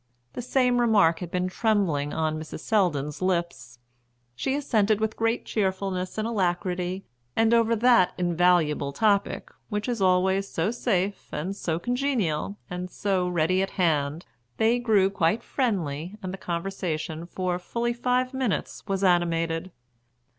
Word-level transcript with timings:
The 0.33 0.41
same 0.41 0.81
remark 0.81 1.19
had 1.19 1.29
been 1.29 1.47
trembling 1.47 2.11
on 2.11 2.39
Mrs. 2.39 2.61
Selldon's 2.61 3.21
lips. 3.21 3.77
She 4.35 4.55
assented 4.55 4.99
with 4.99 5.15
great 5.15 5.45
cheerfulness 5.45 6.17
and 6.17 6.27
alacrity; 6.27 7.05
and 7.35 7.53
over 7.53 7.75
that 7.75 8.13
invaluable 8.17 8.93
topic, 8.93 9.51
which 9.69 9.87
is 9.87 10.01
always 10.01 10.47
so 10.49 10.71
safe, 10.71 11.31
and 11.31 11.55
so 11.55 11.77
congenial, 11.77 12.57
and 12.67 12.89
so 12.89 13.27
ready 13.29 13.63
to 13.63 13.71
hand, 13.71 14.25
they 14.57 14.79
grew 14.79 15.11
quite 15.11 15.43
friendly, 15.43 16.17
and 16.23 16.33
the 16.33 16.37
conversation 16.39 17.27
for 17.27 17.59
fully 17.59 17.93
five 17.93 18.33
minutes 18.33 18.83
was 18.87 19.03
animated. 19.03 19.71